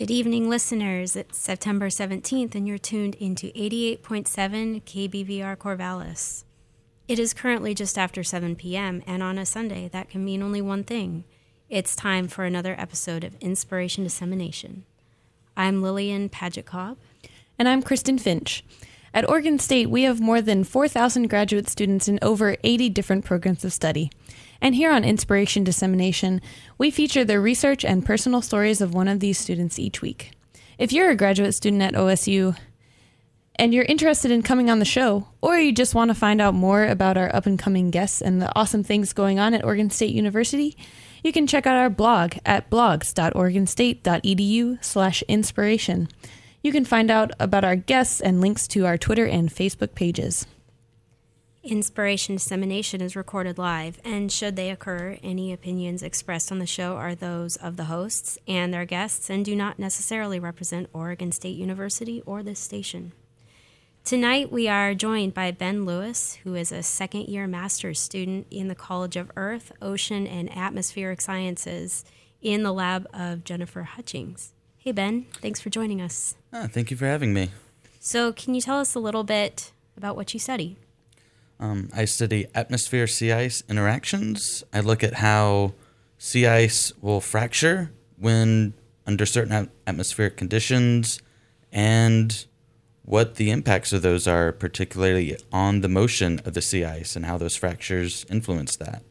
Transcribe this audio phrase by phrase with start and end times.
[0.00, 1.14] Good evening, listeners.
[1.14, 6.44] It's September 17th, and you're tuned into 88.7 KBVR Corvallis.
[7.06, 10.62] It is currently just after 7 p.m., and on a Sunday, that can mean only
[10.62, 11.24] one thing
[11.68, 14.86] it's time for another episode of Inspiration Dissemination.
[15.54, 16.96] I'm Lillian Paget Cobb.
[17.58, 18.64] And I'm Kristen Finch.
[19.12, 23.66] At Oregon State, we have more than 4,000 graduate students in over 80 different programs
[23.66, 24.10] of study.
[24.60, 26.42] And here on Inspiration Dissemination,
[26.76, 30.32] we feature the research and personal stories of one of these students each week.
[30.78, 32.56] If you're a graduate student at OSU
[33.56, 36.54] and you're interested in coming on the show, or you just want to find out
[36.54, 39.90] more about our up and coming guests and the awesome things going on at Oregon
[39.90, 40.76] State University,
[41.22, 46.08] you can check out our blog at blogs.oregonstate.edu slash inspiration.
[46.62, 50.46] You can find out about our guests and links to our Twitter and Facebook pages.
[51.62, 56.96] Inspiration dissemination is recorded live, and should they occur, any opinions expressed on the show
[56.96, 61.58] are those of the hosts and their guests and do not necessarily represent Oregon State
[61.58, 63.12] University or this station.
[64.06, 68.68] Tonight, we are joined by Ben Lewis, who is a second year master's student in
[68.68, 72.06] the College of Earth, Ocean, and Atmospheric Sciences
[72.40, 74.54] in the lab of Jennifer Hutchings.
[74.78, 76.36] Hey, Ben, thanks for joining us.
[76.54, 77.50] Ah, thank you for having me.
[78.00, 80.78] So, can you tell us a little bit about what you study?
[81.60, 84.64] Um, I study atmosphere sea ice interactions.
[84.72, 85.74] I look at how
[86.16, 88.72] sea ice will fracture when
[89.06, 91.20] under certain atmospheric conditions
[91.70, 92.46] and
[93.02, 97.26] what the impacts of those are, particularly on the motion of the sea ice and
[97.26, 99.02] how those fractures influence that.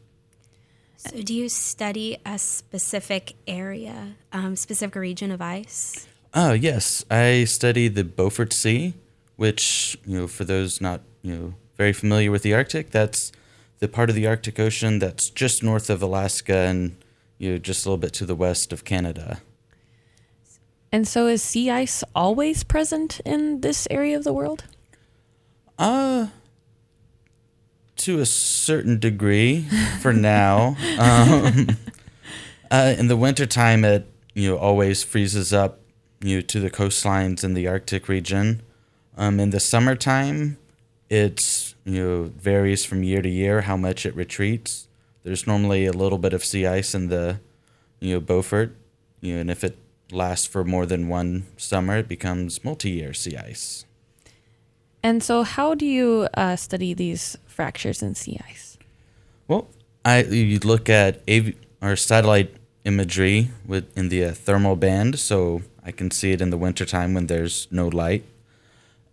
[0.96, 6.06] So, do you study a specific area, um, specific region of ice?
[6.34, 7.04] Oh, yes.
[7.10, 8.94] I study the Beaufort Sea,
[9.36, 13.32] which, you know, for those not, you know, very familiar with the Arctic, that's
[13.78, 16.94] the part of the Arctic Ocean that's just north of Alaska and,
[17.38, 19.40] you know, just a little bit to the west of Canada.
[20.92, 24.64] And so is sea ice always present in this area of the world?
[25.78, 26.26] Uh
[27.96, 29.62] to a certain degree
[30.02, 30.76] for now.
[30.98, 31.78] um,
[32.70, 35.80] uh, in the wintertime it you know always freezes up
[36.20, 38.60] you know, to the coastlines in the Arctic region.
[39.16, 40.58] Um, in the summertime
[41.10, 44.88] it's you know varies from year to year how much it retreats.
[45.22, 47.40] There's normally a little bit of sea ice in the
[48.00, 48.74] you know Beaufort,
[49.20, 49.76] you know, and if it
[50.12, 53.84] lasts for more than one summer, it becomes multi-year sea ice.
[55.02, 58.78] And so, how do you uh, study these fractures in sea ice?
[59.48, 59.68] Well,
[60.04, 62.54] I you look at av- our satellite
[62.84, 67.14] imagery with in the uh, thermal band, so I can see it in the wintertime
[67.14, 68.24] when there's no light.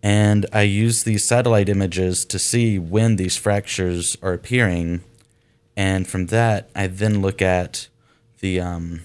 [0.04, 5.04] And I use these satellite images to see when these fractures are appearing.
[5.76, 7.88] And from that, I then look at
[8.40, 9.02] the um,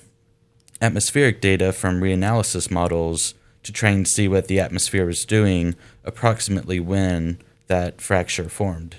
[0.81, 6.81] atmospheric data from reanalysis models to try and see what the atmosphere was doing approximately
[6.81, 7.39] when
[7.69, 8.97] that fracture formed.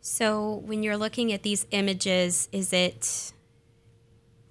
[0.00, 3.32] So, when you're looking at these images, is it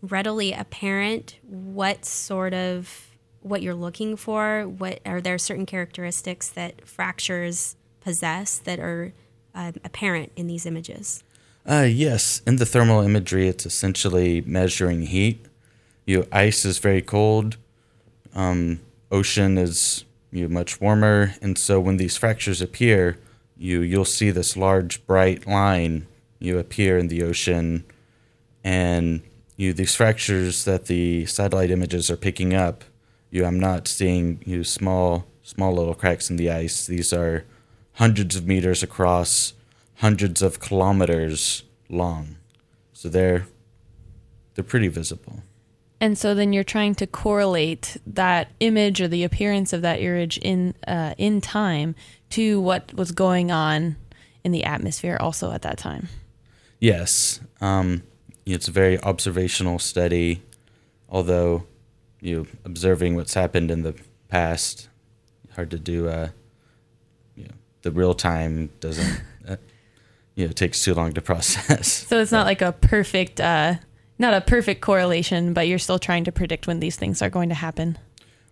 [0.01, 3.12] readily apparent what sort of
[3.43, 4.63] what you're looking for?
[4.63, 9.13] What are there certain characteristics that fractures possess that are
[9.53, 11.23] uh, apparent in these images?
[11.65, 15.45] Uh, yes, in the thermal imagery, it's essentially measuring heat
[16.05, 17.57] you know, ice is very cold.
[18.35, 18.81] Um,
[19.11, 23.19] ocean is you know, much warmer, and so when these fractures appear,
[23.57, 26.07] you you'll see this large bright line
[26.39, 27.85] you appear in the ocean,
[28.63, 29.21] and
[29.55, 32.83] you these fractures that the satellite images are picking up.
[33.33, 36.85] You, I'm not seeing you small small little cracks in the ice.
[36.85, 37.45] These are
[37.93, 39.53] hundreds of meters across,
[39.95, 42.35] hundreds of kilometers long.
[42.93, 43.47] So they're
[44.53, 45.41] they're pretty visible.
[45.99, 50.37] And so then you're trying to correlate that image or the appearance of that image
[50.37, 51.95] in uh, in time
[52.29, 53.95] to what was going on
[54.43, 56.07] in the atmosphere also at that time.
[56.79, 58.03] Yes, um,
[58.45, 60.43] it's a very observational study.
[61.09, 61.65] Although
[62.23, 63.93] you know, observing what's happened in the
[64.29, 64.87] past,
[65.55, 66.07] hard to do.
[66.07, 66.29] Uh,
[67.35, 69.21] you know, the real time doesn't.
[69.45, 69.57] Uh,
[70.35, 72.05] you know, it takes too long to process.
[72.07, 73.75] So it's not like a perfect uh,
[74.17, 77.49] not a perfect correlation, but you're still trying to predict when these things are going
[77.49, 77.97] to happen.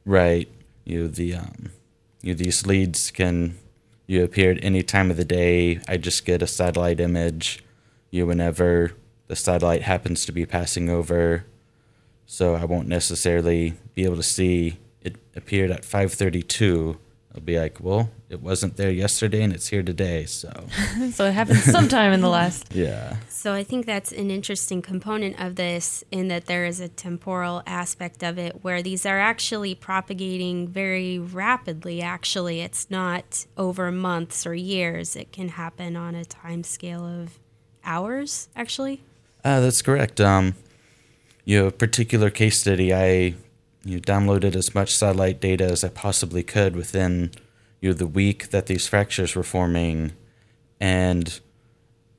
[0.04, 0.50] Right.
[0.84, 1.72] You the um,
[2.22, 3.58] you these leads can
[4.06, 5.80] you appear at any time of the day.
[5.88, 7.64] I just get a satellite image.
[8.10, 8.92] You whenever
[9.28, 11.46] the satellite happens to be passing over,
[12.26, 16.98] so I won't necessarily be able to see it appeared at 5:32
[17.34, 20.26] I'll be like, well, it wasn't there yesterday and it's here today.
[20.26, 20.52] So,
[21.14, 22.68] so it happened sometime in the last.
[22.76, 23.18] yeah.
[23.30, 27.64] So I think that's an interesting component of this in that there is a temporal
[27.66, 32.02] aspect of it where these are actually propagating very rapidly.
[32.02, 35.16] Actually, it's not over months or years.
[35.16, 37.40] It can happen on a time scale of
[37.86, 39.02] hours, actually.
[39.44, 40.20] Uh, that's correct.
[40.20, 40.56] Um,
[41.46, 43.36] you know, particular case study, I
[43.84, 47.32] you know, downloaded as much satellite data as I possibly could within
[47.80, 50.14] you know, the week that these fractures were forming,
[50.80, 51.40] and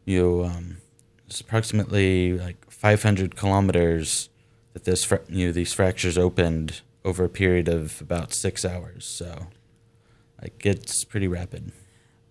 [0.05, 0.79] you know, um,
[1.27, 4.29] it's approximately like 500 kilometers
[4.73, 9.05] that this fra- you know these fractures opened over a period of about six hours.
[9.05, 9.47] So,
[10.41, 11.73] like, it's pretty rapid.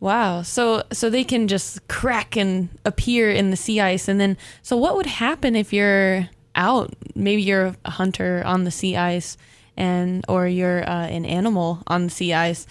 [0.01, 0.41] Wow.
[0.41, 4.75] So so they can just crack and appear in the sea ice and then so
[4.75, 6.94] what would happen if you're out.
[7.15, 9.38] Maybe you're a hunter on the sea ice,
[9.77, 12.68] and or you're uh, an animal on the sea ice.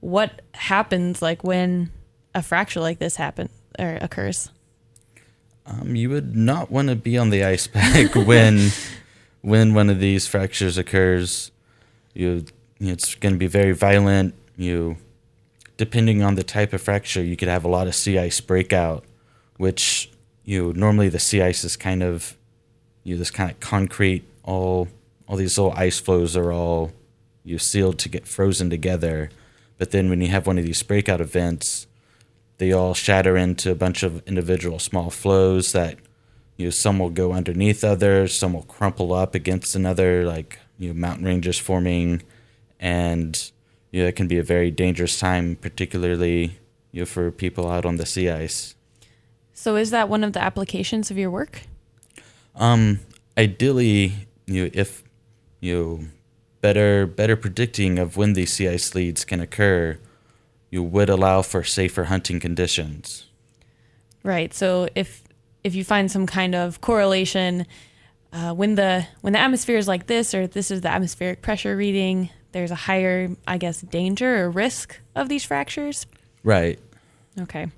[0.00, 1.90] What happens like when
[2.34, 3.48] a fracture like this happen
[3.78, 4.50] or occurs?
[5.66, 8.70] Um, you would not want to be on the ice pack when
[9.42, 11.50] when one of these fractures occurs.
[12.14, 12.44] You,
[12.80, 14.34] it's going to be very violent.
[14.56, 14.96] You,
[15.76, 19.04] depending on the type of fracture, you could have a lot of sea ice breakout,
[19.58, 20.10] which
[20.44, 22.36] you normally the sea ice is kind of
[23.04, 24.88] you know, this kind of concrete, all
[25.26, 26.92] all these little ice floes are all
[27.44, 29.30] you sealed to get frozen together.
[29.78, 31.86] But then when you have one of these breakout events,
[32.58, 35.98] they all shatter into a bunch of individual small floes that
[36.56, 40.88] you know some will go underneath others, some will crumple up against another, like you
[40.88, 42.22] know mountain ranges forming,
[42.78, 43.50] and
[43.90, 46.58] you know it can be a very dangerous time, particularly
[46.92, 48.74] you know for people out on the sea ice.
[49.54, 51.62] So is that one of the applications of your work?
[52.54, 53.00] Um,
[53.36, 54.14] ideally,
[54.46, 55.02] you know, if
[55.60, 56.04] you know,
[56.60, 59.98] better better predicting of when these sea ice leads can occur,
[60.70, 63.26] you would allow for safer hunting conditions.
[64.22, 64.52] Right.
[64.52, 65.22] So if
[65.64, 67.66] if you find some kind of correlation
[68.32, 71.76] uh, when the when the atmosphere is like this, or this is the atmospheric pressure
[71.76, 76.06] reading, there's a higher, I guess, danger or risk of these fractures.
[76.44, 76.78] Right.
[77.40, 77.68] Okay.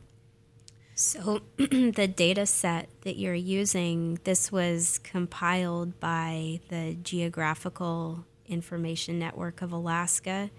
[0.94, 9.62] So, the data set that you're using, this was compiled by the Geographical Information Network
[9.62, 10.50] of Alaska.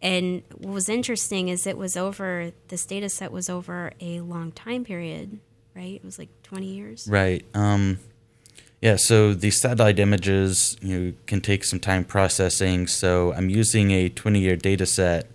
[0.00, 4.52] And what was interesting is it was over, this data set was over a long
[4.52, 5.40] time period,
[5.74, 5.94] right?
[5.94, 7.08] It was like 20 years.
[7.10, 7.44] Right.
[7.54, 7.98] Um,
[8.80, 12.86] yeah, so these satellite images you know, can take some time processing.
[12.86, 15.26] So I'm using a 20 year data set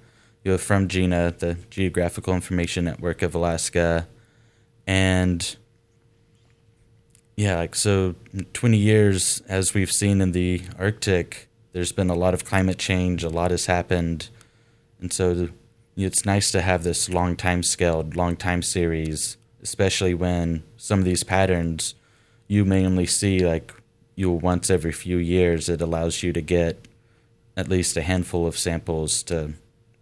[0.43, 4.07] you know, from GINA, the Geographical Information Network of Alaska
[4.87, 5.55] and
[7.35, 8.15] yeah, like so
[8.53, 13.23] 20 years as we've seen in the Arctic, there's been a lot of climate change,
[13.23, 14.29] a lot has happened.
[15.01, 15.49] And so
[15.97, 21.05] it's nice to have this long time scaled, long time series, especially when some of
[21.05, 21.95] these patterns
[22.47, 23.73] you may only see like
[24.15, 25.67] you once every few years.
[25.67, 26.87] It allows you to get
[27.57, 29.53] at least a handful of samples to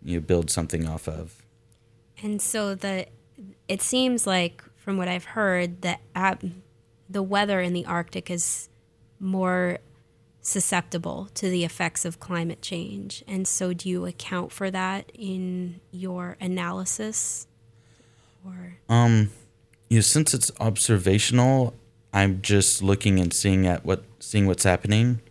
[0.04, 1.42] you know, build something off of.
[2.22, 3.08] And so the
[3.68, 6.02] it seems like from what I've heard, that
[7.10, 8.68] the weather in the Arctic is
[9.18, 9.78] more
[10.42, 13.24] susceptible to the effects of climate change.
[13.26, 17.48] And so, do you account for that in your analysis?
[18.46, 19.32] Or um,
[19.90, 21.74] you know, since it's observational,
[22.12, 25.22] I'm just looking and seeing at what seeing what's happening.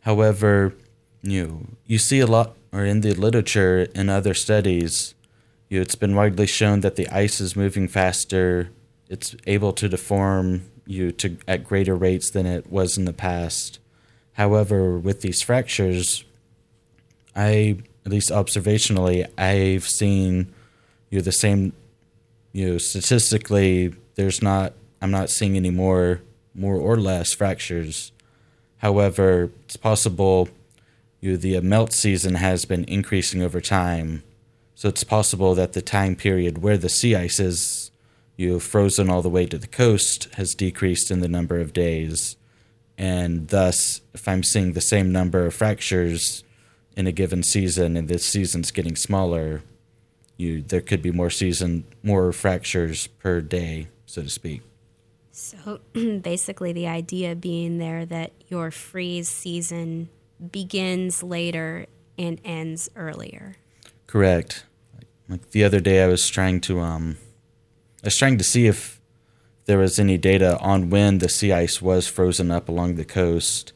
[0.00, 0.74] However,
[1.22, 5.14] you know, you see a lot, or in the literature in other studies,
[5.68, 8.70] you know, it's been widely shown that the ice is moving faster
[9.08, 13.78] it's able to deform you to at greater rates than it was in the past.
[14.32, 16.24] However, with these fractures,
[17.34, 20.52] I at least observationally, I've seen
[21.10, 21.72] you the same.
[22.52, 24.72] You know, statistically, there's not.
[25.00, 26.22] I'm not seeing any more,
[26.54, 28.12] more or less fractures.
[28.78, 30.48] However, it's possible.
[31.20, 34.22] You know, the melt season has been increasing over time,
[34.74, 37.90] so it's possible that the time period where the sea ice is
[38.38, 41.72] you have frozen all the way to the coast has decreased in the number of
[41.72, 42.36] days.
[42.96, 46.44] And thus, if I'm seeing the same number of fractures
[46.96, 49.62] in a given season and this season's getting smaller,
[50.36, 54.62] you there could be more season more fractures per day, so to speak.
[55.32, 55.80] So
[56.22, 60.10] basically the idea being there that your freeze season
[60.52, 63.56] begins later and ends earlier.
[64.06, 64.64] Correct.
[65.28, 67.16] Like the other day I was trying to um
[68.02, 69.00] I was trying to see if
[69.66, 73.72] there was any data on when the sea ice was frozen up along the coast,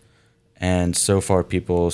[0.56, 1.92] and so far people,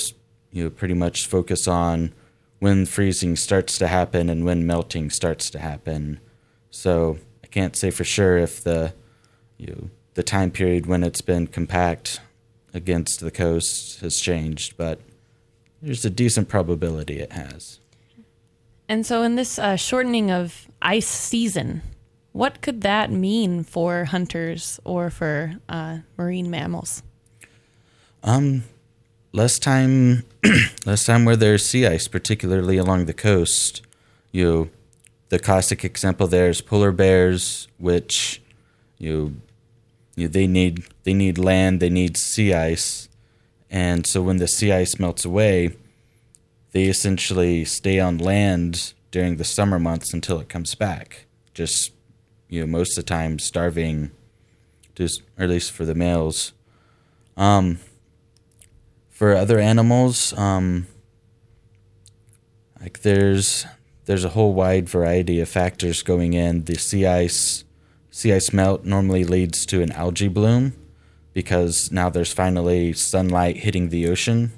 [0.51, 2.13] you know, pretty much focus on
[2.59, 6.19] when freezing starts to happen and when melting starts to happen.
[6.69, 8.93] So I can't say for sure if the
[9.59, 12.21] you know, the time period when it's been compact
[12.73, 14.99] against the coast has changed, but
[15.81, 17.79] there's a decent probability it has.
[18.87, 21.83] And so, in this uh, shortening of ice season,
[22.31, 27.03] what could that mean for hunters or for uh, marine mammals?
[28.23, 28.63] Um,
[29.31, 30.23] less time,
[30.85, 33.81] less time where there's sea ice, particularly along the coast.
[34.31, 34.69] You, know,
[35.29, 38.41] the classic example there is polar bears, which
[38.97, 39.41] you,
[40.15, 43.09] you know, they need they need land, they need sea ice,
[43.69, 45.75] and so when the sea ice melts away,
[46.71, 51.25] they essentially stay on land during the summer months until it comes back.
[51.53, 51.91] Just
[52.49, 54.11] you know, most of the time starving,
[54.95, 56.53] just or at least for the males.
[57.37, 57.79] Um,
[59.09, 60.87] for other animals, um,
[62.81, 63.65] like there's
[64.05, 66.65] there's a whole wide variety of factors going in.
[66.65, 67.63] The sea ice
[68.09, 70.73] sea ice melt normally leads to an algae bloom
[71.33, 74.51] because now there's finally sunlight hitting the ocean.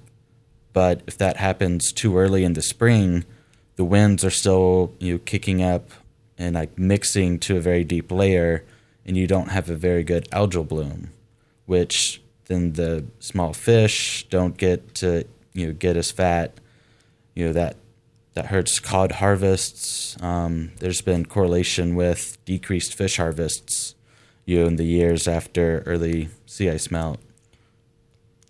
[0.74, 3.26] But if that happens too early in the spring,
[3.76, 5.92] the winds are still you know, kicking up
[6.42, 8.66] and like mixing to a very deep layer,
[9.06, 11.12] and you don't have a very good algal bloom,
[11.68, 16.60] which then the small fish don't get to you know get as fat.
[17.36, 17.78] You know that
[18.34, 20.18] that hurts cod harvests.
[20.22, 23.96] Um, there's been correlation with decreased fish harvests,
[24.46, 27.20] you know, in the years after early sea ice melt.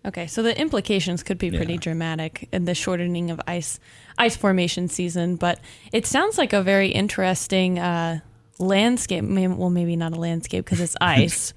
[0.03, 1.79] Okay, so the implications could be pretty yeah.
[1.79, 3.79] dramatic in the shortening of ice
[4.17, 5.59] ice formation season, but
[5.91, 8.19] it sounds like a very interesting uh,
[8.57, 9.23] landscape.
[9.23, 11.53] Well, maybe not a landscape because it's ice,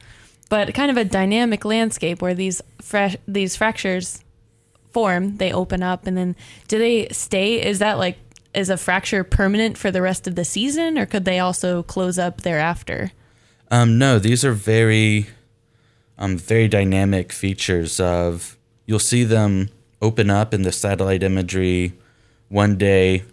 [0.50, 4.22] but kind of a dynamic landscape where these fresh these fractures
[4.92, 6.36] form, they open up, and then
[6.68, 7.64] do they stay?
[7.64, 8.18] Is that like
[8.52, 12.18] is a fracture permanent for the rest of the season, or could they also close
[12.18, 13.10] up thereafter?
[13.70, 15.28] Um, no, these are very
[16.18, 18.56] um, very dynamic features of
[18.86, 21.92] you'll see them open up in the satellite imagery
[22.48, 23.24] one day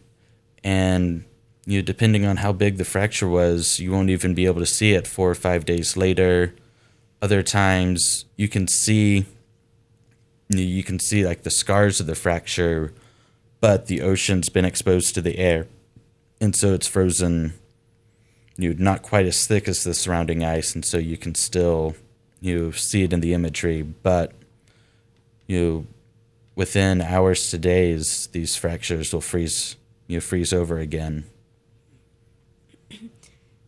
[0.64, 1.26] and
[1.66, 4.66] you know, depending on how big the fracture was, you won't even be able to
[4.66, 6.56] see it four or five days later.
[7.22, 9.26] Other times you can see
[10.50, 12.94] you can see like the scars of the fracture,
[13.62, 15.68] but the ocean's been exposed to the air.
[16.42, 17.54] And so it's frozen
[18.58, 21.96] you know, not quite as thick as the surrounding ice, and so you can still
[22.42, 24.34] you see it in the imagery, but
[25.48, 25.88] you
[26.56, 31.26] within hours to days, these fractures will freeze you freeze over again.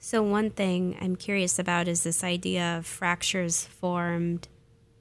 [0.06, 4.50] So one thing I'm curious about is this idea of fractures formed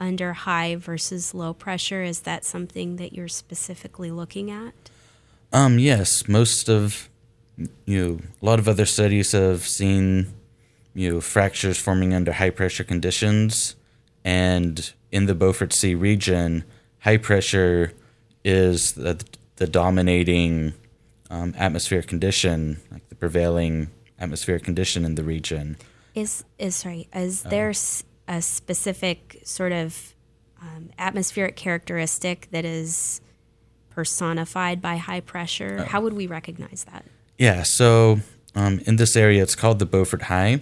[0.00, 2.02] under high versus low pressure.
[2.02, 4.72] Is that something that you're specifically looking at?
[5.52, 7.10] Um, yes, most of
[7.84, 10.32] you know, a lot of other studies have seen
[10.94, 13.76] you know, fractures forming under high pressure conditions.
[14.24, 16.64] And in the Beaufort Sea region,
[17.00, 17.92] high pressure
[18.44, 19.22] is the,
[19.56, 20.74] the dominating
[21.30, 25.76] um, atmospheric condition, like the prevailing atmospheric condition in the region.
[26.14, 27.08] Is is sorry?
[27.14, 27.72] Is uh, there
[28.28, 30.14] a specific sort of
[30.60, 33.20] um, atmospheric characteristic that is
[33.90, 35.78] personified by high pressure?
[35.80, 37.04] Uh, How would we recognize that?
[37.38, 38.20] Yeah, so
[38.54, 40.60] um, in this area, it's called the Beaufort High,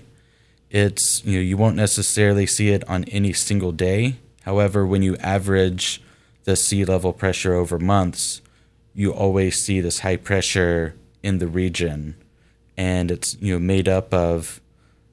[0.70, 4.16] it's you know you won't necessarily see it on any single day.
[4.42, 6.00] However, when you average
[6.44, 8.40] the sea level pressure over months,
[8.94, 12.14] you always see this high pressure in the region,
[12.76, 14.60] and it's you know made up of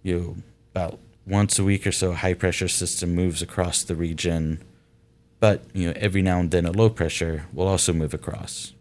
[0.04, 0.36] you know
[0.74, 4.64] about once a week or so a high pressure system moves across the region,
[5.40, 8.74] but you know every now and then a low pressure will also move across.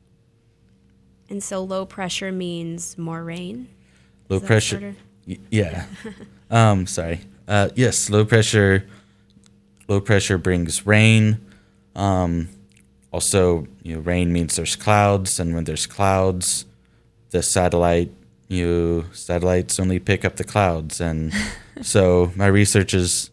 [1.28, 3.68] And so low pressure means more rain.
[4.28, 4.94] Low pressure.
[5.26, 5.86] Yeah.
[6.48, 7.22] Um, sorry.
[7.48, 8.86] Uh, yes, low pressure.
[9.88, 11.40] Low pressure brings rain.
[11.96, 12.48] Um,
[13.12, 16.66] also, you know, rain means there's clouds, and when there's clouds,
[17.30, 18.12] the satellite,
[18.48, 21.32] you satellites only pick up the clouds, and
[21.82, 23.30] so my research is,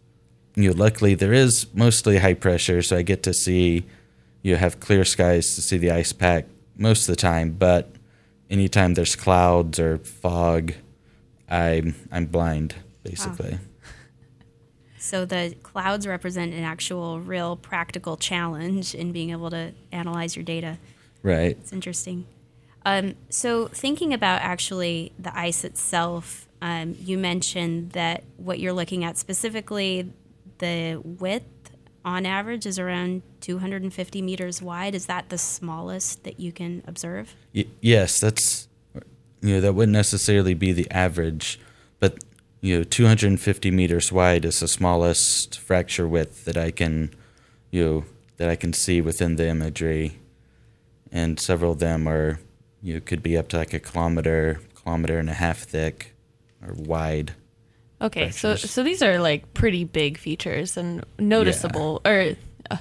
[0.55, 3.85] you know, luckily there is mostly high pressure, so I get to see,
[4.41, 6.45] you have clear skies to see the ice pack
[6.77, 7.91] most of the time, but
[8.49, 10.73] anytime there's clouds or fog,
[11.53, 13.51] I'm I'm blind basically.
[13.51, 13.59] Wow.
[15.03, 20.45] So the clouds represent an actual, real, practical challenge in being able to analyze your
[20.45, 20.77] data.
[21.21, 21.57] Right.
[21.59, 22.25] It's interesting.
[22.85, 29.03] Um, so thinking about actually the ice itself, um, you mentioned that what you're looking
[29.03, 30.09] at specifically,
[30.59, 31.71] the width
[32.05, 34.95] on average is around 250 meters wide.
[34.95, 37.35] Is that the smallest that you can observe?
[37.53, 38.69] Y- yes, that's
[39.43, 41.59] you know that wouldn't necessarily be the average,
[41.99, 42.23] but
[42.61, 47.13] you know 250 meters wide is the smallest fracture width that I can
[47.69, 48.03] you know
[48.37, 50.19] that I can see within the imagery,
[51.11, 52.39] and several of them are
[52.83, 56.13] you know, could be up to like a kilometer, kilometer and a half thick,
[56.61, 57.33] or wide.
[58.01, 58.71] Okay, so fractures.
[58.71, 62.35] so these are like pretty big features and noticeable, or
[62.69, 62.77] uh,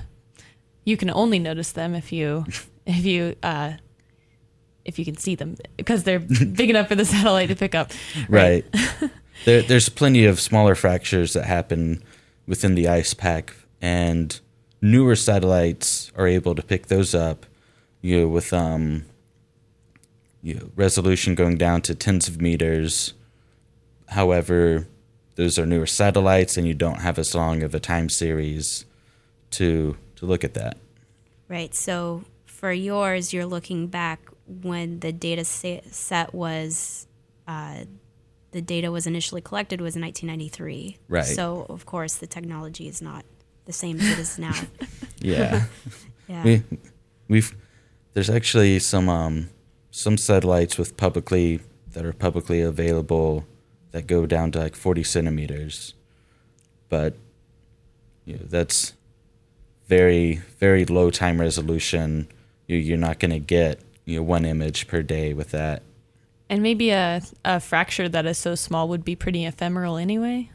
[0.85, 2.45] you can only notice them if you
[2.87, 3.75] if you uh,
[4.84, 6.18] if you can see them because they're
[6.54, 7.92] big enough for the satellite to pick up.
[8.28, 8.64] Right.
[9.44, 12.02] there, there's plenty of smaller fractures that happen
[12.46, 14.38] within the ice pack, and
[14.80, 17.46] newer satellites are able to pick those up.
[18.00, 19.04] You know, with um,
[20.42, 23.14] you know, resolution going down to tens of meters.
[24.08, 24.88] However,
[25.36, 28.84] those are newer satellites, and you don't have as long of a time series
[29.52, 30.76] to to look at that.
[31.48, 31.74] Right.
[31.74, 34.20] So for yours, you're looking back
[34.62, 37.06] when the data set was,
[37.49, 37.85] uh,
[38.52, 40.99] the data was initially collected was in 1993.
[41.09, 41.25] Right.
[41.25, 43.25] So of course the technology is not
[43.64, 44.54] the same as it is now.
[45.21, 45.64] Yeah.
[46.28, 46.44] Yeah.
[46.44, 46.62] we
[47.28, 47.54] we've
[48.14, 49.50] there's actually some um
[49.90, 51.61] some satellites with publicly
[51.92, 53.44] that are publicly available
[53.90, 55.94] that go down to like 40 centimeters
[56.88, 57.16] but
[58.25, 58.94] you know, that's
[59.88, 62.28] very very low time resolution
[62.66, 65.82] you, you're not going to get you know one image per day with that
[66.50, 70.50] And maybe a a fracture that is so small would be pretty ephemeral anyway.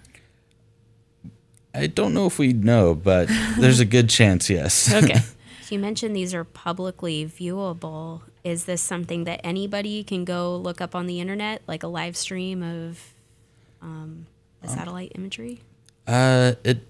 [1.74, 3.28] i don't know if we know but
[3.60, 5.20] there's a good chance yes Okay.
[5.68, 8.22] So you mentioned these are publicly viewable.
[8.46, 12.16] Is this something that anybody can go look up on the internet, like a live
[12.16, 13.14] stream of
[13.82, 14.28] um,
[14.62, 15.60] the satellite imagery?
[16.08, 16.88] Uh, it,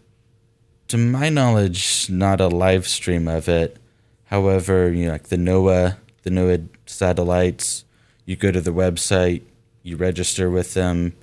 [0.89, 3.77] to my knowledge, not a live stream of it.
[4.25, 7.85] However, you know, like the NOAA, the NOAA satellites,
[8.25, 9.43] you go to the website,
[9.83, 11.13] you register with them,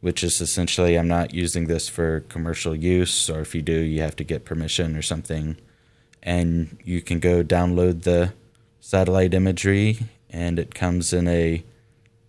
[0.00, 4.00] which is essentially I'm not using this for commercial use, or if you do, you
[4.02, 5.56] have to get permission or something,
[6.22, 8.32] and you can go download the
[8.78, 9.98] satellite imagery,
[10.30, 11.64] and it comes in a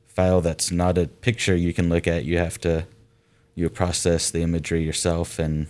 [0.07, 2.25] file that's not a picture you can look at.
[2.25, 2.87] You have to
[3.55, 5.67] you process the imagery yourself and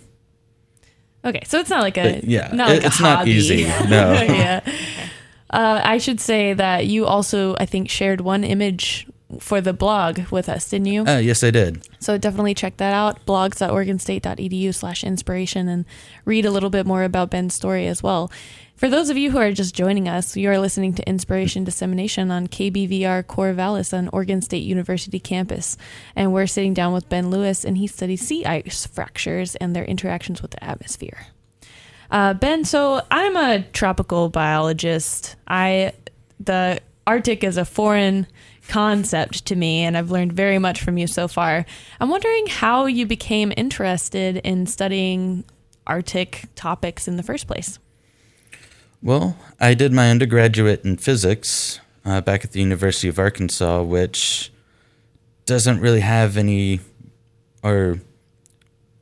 [1.26, 3.32] Okay, so it's not like a But, yeah, not like it's not hobby.
[3.32, 4.12] easy, no.
[4.14, 4.60] yeah.
[5.54, 9.08] Uh, I should say that you also, I think, shared one image
[9.40, 11.06] for the blog with us, didn't you?
[11.08, 15.86] uh, yes i did So definitely check that out, blogs.oregonstate.edu slash inspiration, and
[16.26, 18.32] read a little bit more about Ben's story as well.
[18.76, 22.32] For those of you who are just joining us, you are listening to Inspiration Dissemination
[22.32, 25.78] on KBVR Corvallis on Oregon State University campus.
[26.16, 29.86] And we're sitting down with Ben Lewis, and he studies sea ice fractures and their
[29.86, 31.28] interactions with the atmosphere.
[32.14, 35.36] Uh, ben, so I'm a tropical biologist.
[35.48, 35.94] I
[36.40, 38.28] the Arctic is a foreign
[38.68, 41.66] concept to me, and I've learned very much from you so far.
[42.00, 45.44] I'm wondering how you became interested in studying
[45.88, 47.80] Arctic topics in the first place.
[49.02, 54.52] well i did my undergraduate in physics uh, back at the university of arkansas which
[55.46, 56.80] doesn't really have any
[57.62, 58.00] or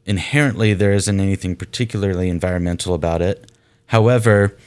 [0.05, 3.51] inherently there isn't anything particularly environmental about it
[3.87, 4.57] however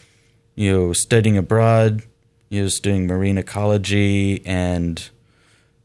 [0.55, 2.03] you know studying abroad
[2.49, 5.11] you know studying marine ecology and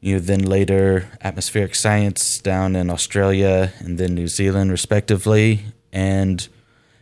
[0.01, 5.65] you know, then later atmospheric science down in Australia and then New Zealand, respectively.
[5.91, 6.47] And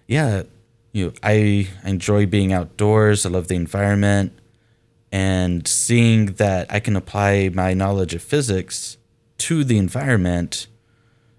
[0.08, 0.44] yeah,
[0.94, 3.26] you know, I enjoy being outdoors.
[3.26, 4.34] I love the environment,
[5.12, 8.98] and seeing that I can apply my knowledge of physics
[9.40, 10.68] to the environment,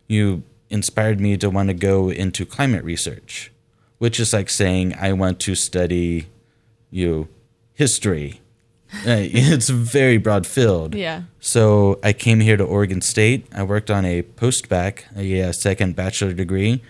[0.07, 3.50] you inspired me to want to go into climate research,
[3.98, 6.26] which is like saying I want to study,
[6.90, 7.28] you know,
[7.74, 8.40] history.
[9.04, 10.94] It's a very broad field.
[10.94, 11.22] Yeah.
[11.40, 13.46] So I came here to Oregon State.
[13.54, 16.83] I worked on a post-bac, a, uh second bachelor degree,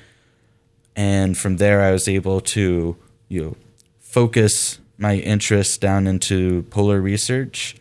[0.94, 2.96] and from there I was able to,
[3.28, 3.56] you know,
[3.98, 7.76] focus my interests down into polar research,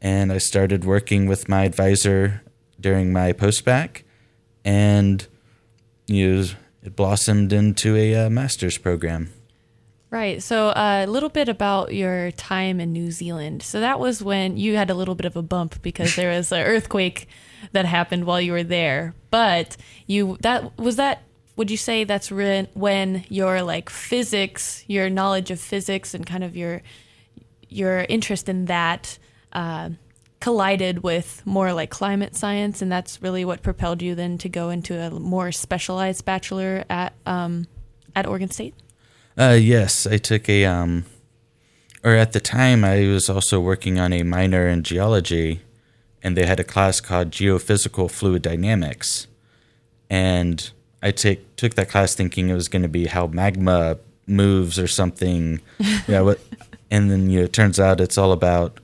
[0.00, 2.42] and I started working with my advisor
[2.80, 4.04] during my post-bac,
[4.64, 5.26] and
[6.14, 6.46] you
[6.82, 9.32] it blossomed into a uh, master's program.
[10.10, 10.42] Right.
[10.42, 13.62] So uh, a little bit about your time in New Zealand.
[13.62, 16.50] So that was when you had a little bit of a bump because there was
[16.50, 17.28] an earthquake
[17.72, 19.14] that happened while you were there.
[19.30, 21.22] But you that was that.
[21.56, 26.42] Would you say that's re- when your like physics, your knowledge of physics, and kind
[26.42, 26.82] of your
[27.68, 29.18] your interest in that
[29.52, 29.90] uh,
[30.40, 34.70] collided with more like climate science, and that's really what propelled you then to go
[34.70, 37.66] into a more specialized bachelor at um,
[38.16, 38.74] at Oregon State.
[39.38, 41.04] Uh, yes, I took a um,
[42.02, 45.60] or at the time I was also working on a minor in geology,
[46.22, 49.26] and they had a class called geophysical fluid dynamics,
[50.08, 50.70] and
[51.02, 54.88] I take took that class thinking it was going to be how magma moves or
[54.88, 55.60] something,
[56.08, 56.22] yeah.
[56.22, 56.40] What,
[56.90, 58.80] and then you know, it turns out it's all about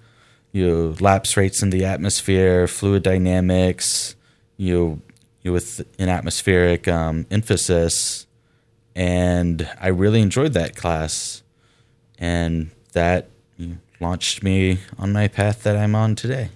[0.57, 4.17] you know, lapse rates in the atmosphere, fluid dynamics,
[4.57, 5.01] you know,
[5.43, 8.27] you know, with an atmospheric um, emphasis,
[8.95, 11.43] and I really enjoyed that class,
[12.19, 13.29] and that
[14.01, 16.49] launched me on my path that I'm on today.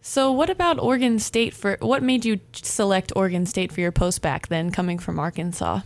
[0.00, 4.22] So, what about Oregon State for what made you select Oregon State for your post
[4.22, 5.80] bac then, coming from Arkansas?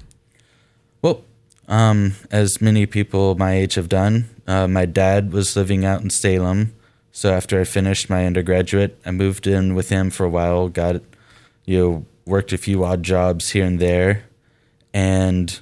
[1.02, 1.24] Well,
[1.66, 6.11] um, as many people my age have done, uh, my dad was living out in
[6.11, 6.72] Salem.
[7.16, 11.00] So after I finished my undergraduate, I moved in with him for a while, got,
[11.64, 14.24] you know, worked a few odd jobs here and there.
[14.92, 15.59] And,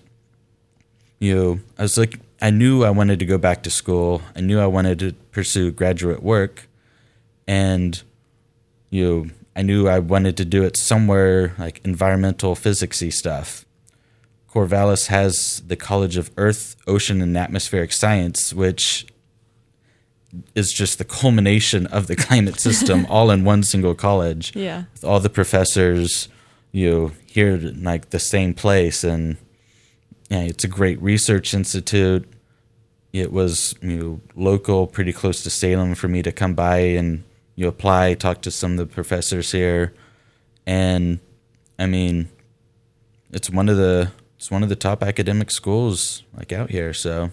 [1.20, 4.20] you know, I was like, I knew I wanted to go back to school.
[4.34, 6.66] I knew I wanted to pursue graduate work.
[7.46, 8.02] And,
[8.90, 13.64] you know, I knew I wanted to do it somewhere like environmental physicsy stuff.
[14.52, 19.06] Corvallis has the College of Earth, Ocean, and Atmospheric Science, which
[20.54, 24.54] is just the culmination of the climate system all in one single college.
[24.54, 24.84] Yeah.
[24.92, 26.28] With all the professors,
[26.72, 29.36] you know, here in like the same place and
[30.30, 32.28] yeah, it's a great research institute.
[33.12, 37.22] It was, you know, local, pretty close to Salem for me to come by and
[37.54, 39.94] you apply, talk to some of the professors here.
[40.66, 41.20] And
[41.78, 42.28] I mean,
[43.30, 46.92] it's one of the it's one of the top academic schools like out here.
[46.92, 47.30] So,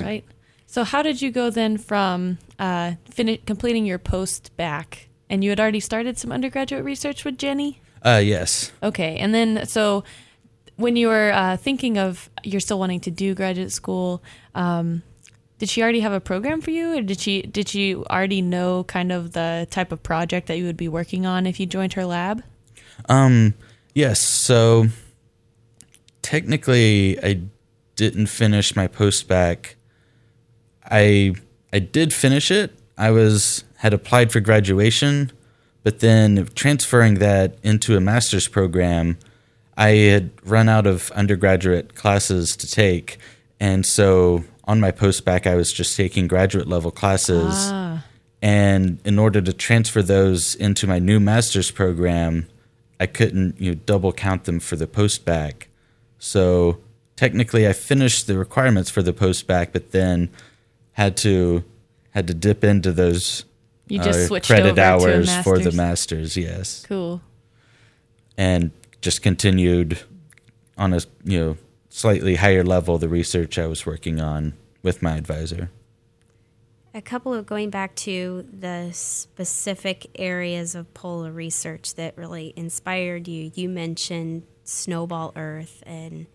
[0.00, 0.24] right.
[0.72, 5.50] So, how did you go then from uh, fin- completing your post bac, and you
[5.50, 7.82] had already started some undergraduate research with Jenny?
[8.02, 8.72] Uh, yes.
[8.82, 10.02] Okay, and then so
[10.76, 14.22] when you were uh, thinking of you're still wanting to do graduate school,
[14.54, 15.02] um,
[15.58, 18.84] did she already have a program for you, or did she did she already know
[18.84, 21.92] kind of the type of project that you would be working on if you joined
[21.92, 22.42] her lab?
[23.10, 23.52] Um,
[23.94, 24.22] yes.
[24.22, 24.86] So
[26.22, 27.42] technically, I
[27.94, 29.76] didn't finish my post bac.
[30.92, 31.34] I
[31.72, 32.78] I did finish it.
[32.98, 35.32] I was had applied for graduation,
[35.82, 39.18] but then transferring that into a master's program,
[39.76, 43.18] I had run out of undergraduate classes to take,
[43.58, 47.54] and so on my post bac, I was just taking graduate level classes.
[47.56, 48.04] Ah.
[48.40, 52.48] And in order to transfer those into my new master's program,
[52.98, 55.68] I couldn't you know, double count them for the post bac.
[56.18, 56.78] So
[57.16, 60.28] technically, I finished the requirements for the post bac, but then
[60.92, 61.64] had to
[62.10, 63.44] had to dip into those
[63.88, 65.76] You just uh, switched credit over to hours for the master's.
[65.76, 66.36] masters.
[66.36, 67.20] Yes, Cool.
[68.36, 70.00] and just continued
[70.78, 71.56] on a you know
[71.88, 75.70] slightly higher level the research I was working on with my advisor.
[76.94, 83.26] A couple of going back to the specific areas of polar research that really inspired
[83.28, 83.50] you.
[83.54, 86.26] You mentioned snowball Earth and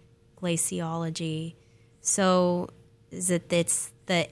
[0.42, 1.54] glaciology.
[2.02, 2.70] So,
[3.12, 4.28] is it it's the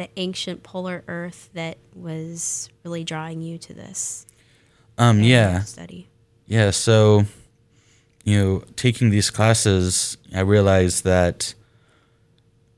[0.00, 4.26] the ancient polar Earth that was really drawing you to this?
[4.96, 6.08] Um, yeah, Study.
[6.46, 7.26] Yeah, so
[8.24, 11.54] you know, taking these classes, I realized that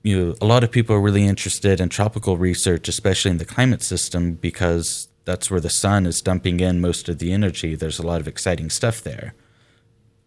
[0.02, 3.44] you know, a lot of people are really interested in tropical research, especially in the
[3.44, 7.76] climate system because that's where the sun is dumping in most of the energy.
[7.76, 9.34] There's a lot of exciting stuff there.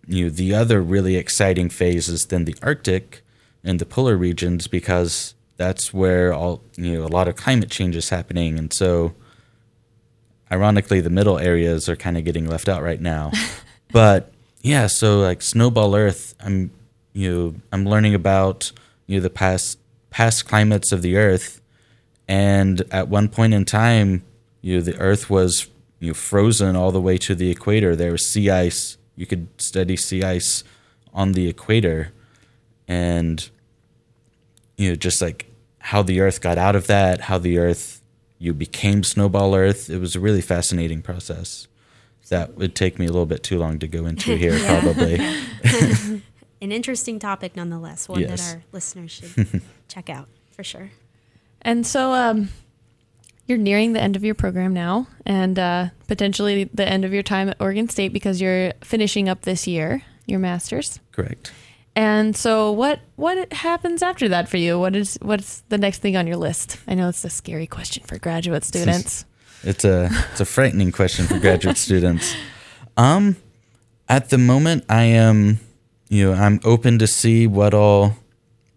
[0.08, 3.21] You know, the other really exciting phase is then the Arctic
[3.65, 7.96] and the polar regions because that's where all you know a lot of climate change
[7.96, 8.58] is happening.
[8.58, 9.13] And so
[10.52, 13.32] ironically the middle areas are kind of getting left out right now.
[13.91, 16.72] But yeah so like snowball earth i'm
[17.13, 18.72] you know i'm learning about
[19.06, 19.78] you know the past
[20.10, 21.62] past climates of the earth.
[22.28, 24.24] And at one point in time
[24.62, 25.68] you know the earth was
[26.00, 27.96] you know, frozen all the way to the equator.
[27.96, 28.98] There was sea ice.
[29.15, 30.63] You could study sea ice
[31.13, 32.12] on the equator.
[32.88, 33.50] And
[34.78, 35.48] you know just like
[35.80, 38.02] how the earth got out of that how the earth
[38.40, 41.68] you became snowball earth it was a really fascinating process
[42.30, 45.20] that would take me a little bit too long to go into here probably
[46.62, 48.08] An interesting topic, nonetheless.
[48.10, 48.42] One Yes.
[48.50, 50.90] that our listeners should check out for sure.
[51.62, 52.50] And so um,
[53.46, 57.24] you're nearing the end of your program now, and uh, potentially the end of your
[57.24, 61.00] time at Oregon State because you're finishing up this year your master's.
[61.12, 61.52] correct
[61.95, 64.77] And so, what what happens after that for you?
[64.77, 66.77] What is what's the next thing on your list?
[66.88, 69.25] I know it's a scary question for graduate students.
[69.63, 72.36] It's a it's a frightening question for graduate students.
[72.97, 73.38] Um,
[74.08, 75.60] at the moment, I am,
[76.10, 78.15] you know, I'm open to see what all,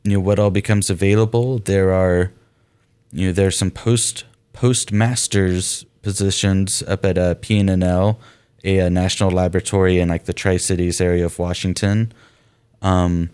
[0.04, 1.58] you know what all becomes available.
[1.58, 2.32] There are
[3.12, 8.16] you know there's some post post masters positions up at uh, PNNL,
[8.64, 12.12] a, a national laboratory in like the Tri Cities area of Washington.
[12.82, 13.30] Um,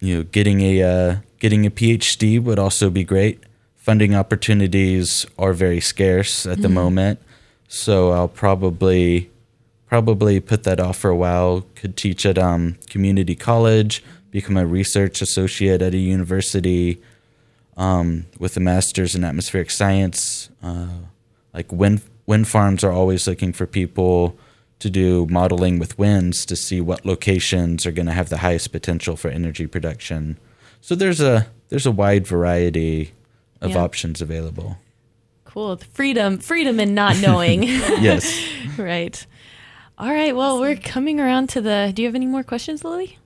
[0.00, 3.42] you know, getting a uh, getting a PhD would also be great.
[3.76, 7.20] Funding opportunities are very scarce at the moment,
[7.68, 9.30] so I'll probably
[9.86, 11.66] probably put that off for a while.
[11.74, 17.00] Could teach at um, community college, become a research associate at a university
[17.76, 20.50] um, with a master's in atmospheric science.
[20.62, 20.88] Uh,
[21.54, 24.36] like wind wind farms are always looking for people
[24.82, 28.72] to do modeling with winds to see what locations are going to have the highest
[28.72, 30.38] potential for energy production.
[30.80, 33.12] So there's a there's a wide variety
[33.60, 33.78] of Yeah.
[33.84, 34.76] options available.
[35.44, 35.76] Cool.
[35.92, 37.62] Freedom, freedom in not knowing.
[38.00, 38.24] Yes.
[38.76, 39.24] right.
[39.98, 40.34] All right.
[40.34, 41.92] Well, we're coming around to the.
[41.94, 43.18] Do you have any more questions, Lily?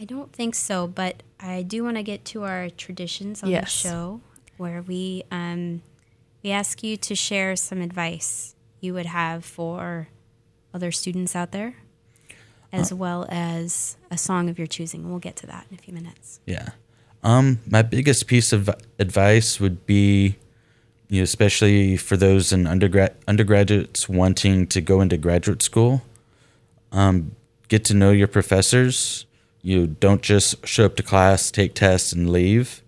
[0.00, 3.82] I don't think so, but I do want to get to our traditions on Yes.
[3.82, 4.20] the show,
[4.56, 5.82] where we um,
[6.42, 10.08] we ask you to share some advice you would have for
[10.74, 11.74] other students out there,
[12.72, 15.08] as well as a song of your choosing.
[15.08, 16.40] We'll get to that in a few minutes.
[16.46, 16.70] Yeah.
[17.22, 20.36] Um, my biggest piece of advice would be,
[21.08, 26.02] you know, especially for those in undergrad undergraduates wanting to go into graduate school,
[26.90, 27.36] um,
[27.68, 29.26] get to know your professors.
[29.62, 32.82] You don't just show up to class, take tests, and leave.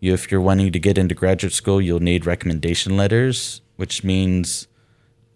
[0.00, 4.66] You, if you're wanting to get into graduate school, you'll need recommendation letters, which means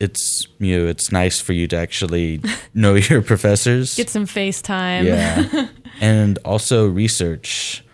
[0.00, 2.40] it's you know it's nice for you to actually
[2.74, 3.94] know your professors.
[3.94, 5.04] Get some FaceTime.
[5.04, 5.68] Yeah.
[6.00, 7.84] and also research.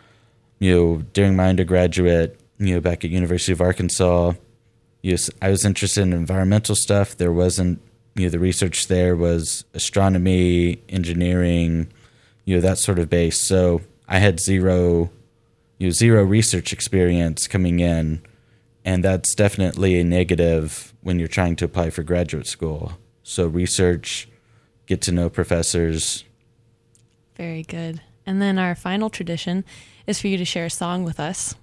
[0.58, 4.32] You know, during my undergraduate, you know, back at University of Arkansas,
[5.02, 7.16] yes, I was interested in environmental stuff.
[7.16, 7.80] There wasn't,
[8.14, 11.92] you know, the research there was astronomy, engineering,
[12.44, 13.38] you know, that sort of base.
[13.38, 15.10] So I had zero,
[15.78, 18.22] you know, zero research experience coming in.
[18.84, 22.92] And that's definitely a negative when you're trying to apply for graduate school.
[23.22, 24.28] So research,
[24.86, 26.24] get to know professors,
[27.36, 28.00] Very good.
[28.26, 29.64] And then our final tradition
[30.06, 31.54] is for you to share a song with us.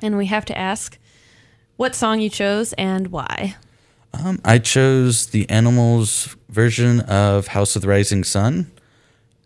[0.00, 0.98] And we have to ask
[1.76, 3.56] what song you chose and why.
[4.14, 8.70] Um, I chose the Animals version of House of the Rising Sun.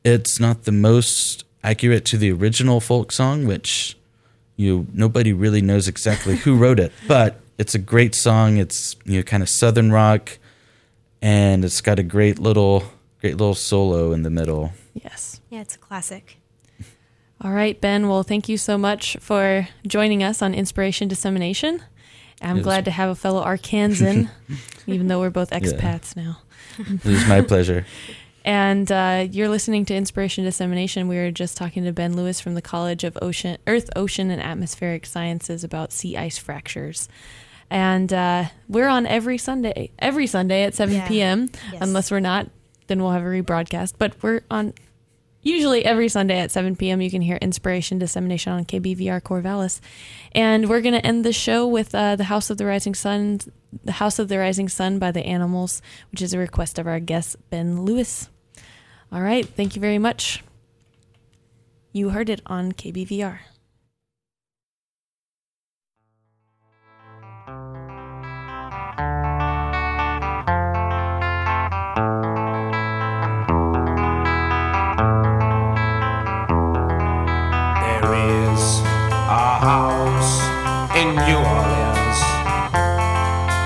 [0.04, 3.95] It's not the most accurate to the original folk song, which
[4.56, 8.56] you nobody really knows exactly who wrote it, but it's a great song.
[8.58, 10.38] It's you know kind of southern rock,
[11.22, 12.84] and it's got a great little
[13.20, 14.72] great little solo in the middle.
[14.94, 15.40] Yes.
[15.50, 16.38] Yeah, it's a classic.
[17.42, 18.08] All right, Ben.
[18.08, 21.82] Well, thank you so much for joining us on Inspiration Dissemination.
[22.42, 22.64] I'm Yes.
[22.64, 24.30] glad to have a fellow Arkansan,
[24.86, 26.38] even though we're both expats now.
[26.78, 27.84] It was my pleasure.
[28.46, 31.08] And uh, you're listening to Inspiration Dissemination.
[31.08, 34.40] We were just talking to Ben Lewis from the College of Ocean, Earth, Ocean, and
[34.40, 37.08] Atmospheric Sciences about sea ice fractures.
[37.70, 41.08] And uh, we're on every Sunday, every Sunday at 7 Yeah.
[41.08, 41.50] p.m.
[41.72, 41.82] Yes.
[41.82, 42.48] Unless we're not,
[42.86, 43.94] then we'll have a rebroadcast.
[43.98, 44.74] But we're on
[45.42, 47.00] usually every Sunday at 7 p.m.
[47.00, 49.80] You can hear Inspiration Dissemination on KBVR Corvallis.
[50.30, 53.40] And we're going to end the show with uh, The House of the Rising Sun,
[53.84, 55.82] The House of the Rising Sun by the Animals,
[56.12, 58.28] which is a request of our guest, Ben Lewis.
[59.16, 59.48] All right.
[59.48, 60.44] Thank you very much.
[61.90, 63.38] You heard it on KBVR.
[77.80, 80.42] There is a house
[80.94, 81.45] in New